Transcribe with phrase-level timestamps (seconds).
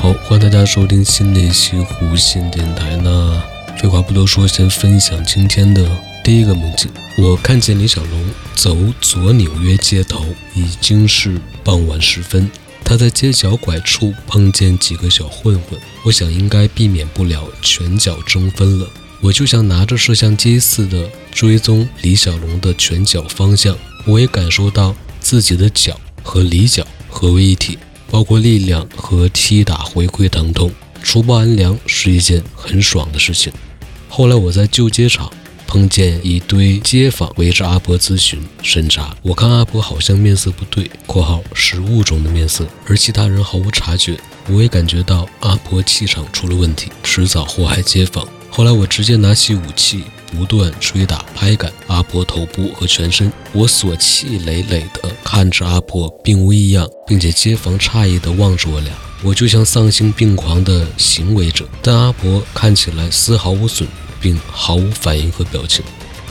[0.00, 2.96] 好，欢迎大家收听新的一期弧线电台。
[2.96, 3.38] 那
[3.76, 5.86] 废话不多说，先分享今天的
[6.24, 6.90] 第一个梦境。
[7.18, 12.50] 我看见李小龙走左纽约街头，已经是傍晚时分。
[12.82, 18.88] 他在街角拐处碰见几个小混混，我想应该避免不了拳脚争分了。
[19.20, 23.76] 我就像拿着摄像机似的追踪李小龙的拳脚方向，
[24.06, 27.78] 我也感受到自己的脚和李脚合为一体。
[28.10, 30.70] 包括力量和踢打回馈疼痛，
[31.02, 33.52] 除暴安良是一件很爽的事情。
[34.08, 35.32] 后来我在旧街场
[35.66, 44.18] 碰见一堆街坊围着阿婆咨询审查，我看阿婆好像面色不对（括号是物种的面色），而其他人毫无察觉。
[44.48, 48.26] 我也感觉到阿婆气场出了问题，迟早祸害街坊。
[48.50, 50.02] 后来我直接拿起武器。
[50.30, 58.92] 不断捶打、拍打阿婆头部和全身，我所气累累地看着阿婆并无异样，并且街坊诧异地望着我俩，
[59.22, 63.88] 我就像丧心病狂的行为者，但阿婆看起来丝毫无损，
[64.20, 65.84] 并毫无反应和表情。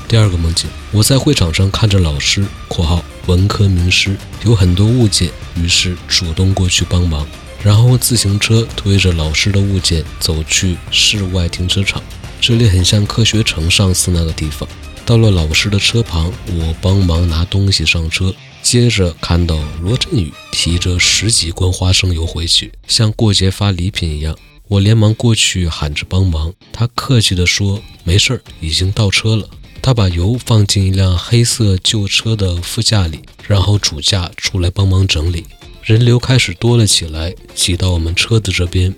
[0.08, 7.28] 第二个梦境，我在会场上看着老师（括号文科名师）有很多物件，于是主动过去帮忙，
[7.64, 12.02] 然后自行车推着老师的物件走去室外停车场。
[12.42, 14.68] 这里很像科学城上次那个地方。
[15.06, 18.34] 到了老师的车旁，我帮忙拿东西上车。
[18.62, 24.38] 接着看到罗振宇提着十几罐花生油回去，像过节发礼品一样。
[24.68, 29.50] 我连忙过去喊着帮忙，他客气地说：“没事儿，已经到车了。”
[29.82, 35.46] 他把油放进一辆黑色旧车的副驾里，然后主驾出来帮忙整理。
[35.82, 38.94] 人流开始多了起来，挤到我们车子这边，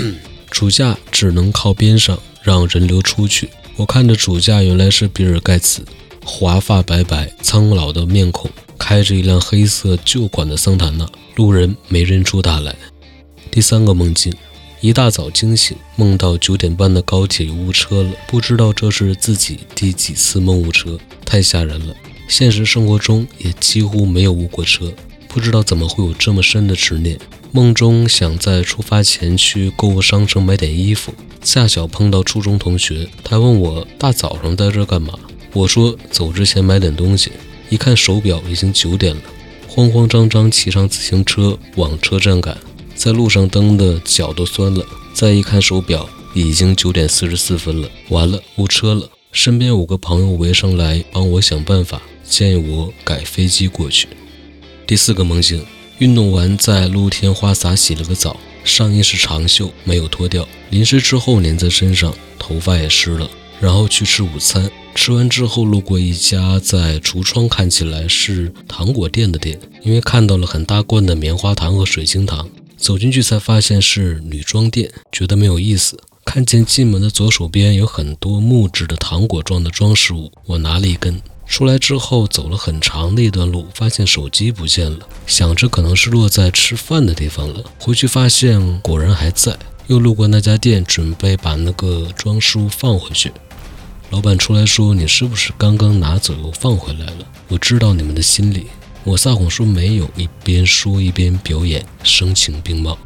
[0.50, 2.18] 主驾只能靠边上。
[2.42, 3.48] 让人流出去。
[3.76, 5.84] 我看着主驾，原来是比尔盖茨，
[6.24, 11.08] 华发白白、苍老的面孔，开着一辆黑色旧款的桑塔纳。
[11.36, 12.76] 路人没认出他来。
[13.50, 14.32] 第三个梦境，
[14.82, 21.94] 一大早惊醒，梦到九点半的高铁误车了，不知道这是自己第几次梦误车，太吓人了。
[22.28, 24.92] 现实生活中也几乎没有误过车，
[25.28, 27.18] 不知道怎么会有这么深的执念。
[27.54, 31.12] 梦中想在出发前去购物商城买点衣服。
[31.42, 35.12] 恰巧碰到初中同学，他问我大早上在这干嘛？
[35.52, 37.30] 我说走之前买点东西。
[37.68, 39.20] 一看手表，已经九点了，
[39.68, 42.56] 慌慌张张骑上自行车往车站赶，
[42.94, 44.82] 在路上蹬的脚都酸了。
[45.12, 49.06] 再一看手表，已经九点四十四分了，完了，误车了。
[49.30, 54.08] 身边五个朋友围上来帮我想办法，建议我改飞机过去。
[54.86, 55.64] 第四个梦境，
[56.02, 58.36] 运动完在露天花洒洗了个澡。
[58.64, 63.30] 上衣是长袖，没有脱掉，淋湿之后粘在身上，头发也湿了。
[63.60, 75.96] 然后去吃午餐，吃完之后路过一家在橱窗看起来是糖果店的店，因为看到了很大罐的棉花糖和水晶糖，走进去才发现是女装店，觉得没有意思。
[76.24, 81.22] 看见进门的左手边有很多木质的糖果状的装饰物，我拿了一根。
[81.46, 87.62] 出来之后走了很长的一段路，发现手机不见了，想着可能是落在吃饭的地方了。
[87.78, 93.30] 回去发现果然还在，又路过那家店，准备把那个装书放回去。
[94.10, 98.66] 老板出来说：“你是不是刚刚拿走又放回来了？”我知道你们的心理，
[99.04, 102.98] 我撒谎说没有，一边说一边表演声情并茂。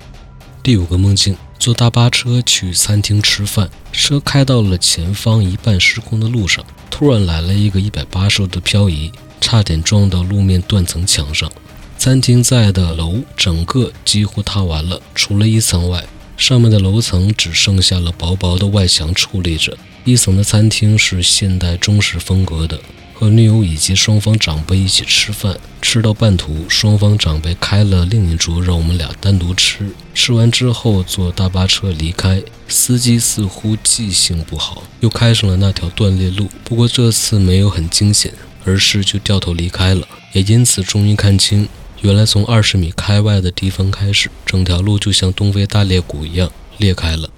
[0.63, 1.37] 第五个梦境。
[1.59, 11.51] 坐大巴车去餐厅吃饭，车开到了前方一半时空的路上，突然来了一个一百八十度的漂移，差点撞到路面断层墙上。
[11.99, 16.05] 餐厅在的楼整个几乎塌完了，除了一层外，
[16.37, 19.77] 上面的楼层只剩下了薄薄的外墙矗立着。
[20.05, 22.79] 一层的餐厅是现代中式风格的。
[23.19, 29.91] 和女友以及双方长辈一起吃饭，吃到半途，双方长辈开了另一桌，让我们俩单独吃。
[30.13, 32.43] 吃完之后，坐大巴车离开。
[32.69, 36.51] 司机似乎记性不好，又开上了那条断裂路。
[36.63, 38.31] 不过这次没有很惊险，
[38.67, 40.07] 而是就掉头离开了。
[40.35, 41.67] 也因此终于看清，
[42.07, 46.49] 原来从二十米开外的地方开始，整条路就像东非大裂谷一样
[46.79, 47.29] 裂开了。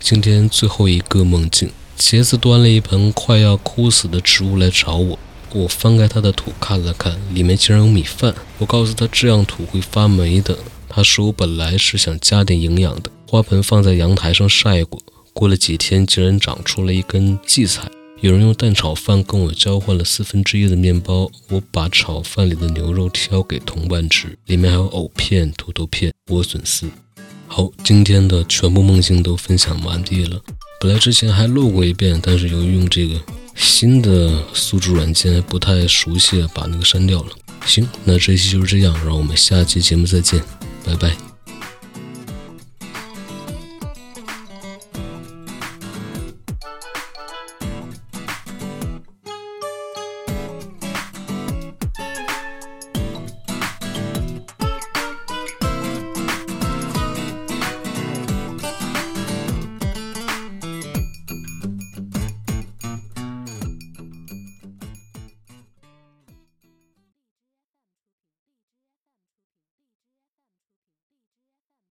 [0.00, 5.16] 今天最后一个梦境，茄子端了一盆快要枯死的植物来找我。
[5.52, 8.34] 我翻开他的土看了看，里面竟然有米饭。
[8.58, 10.58] 我告诉他这样土会发霉的。
[10.88, 13.10] 他说我本来是想加点营养的。
[13.28, 15.00] 花盆放在阳台上晒过，
[15.32, 17.82] 过了几天竟然长出了一根荠菜。
[18.20, 26.88] 有人用蛋炒饭跟我交换了四分之一的面包，我把炒饭里的牛肉挑给同伴吃，里面还有藕片、土豆片、莴笋丝。
[27.46, 30.40] 好，今天的全部梦境都分享完毕了。
[30.80, 33.20] 本来之前还录过一遍，但是由于用这个
[33.54, 37.28] 新的宿主软件不太熟悉，把那个删掉了。
[37.66, 40.42] 行，那这期就是这样，让我们下期节目再见，
[40.84, 41.35] 拜拜。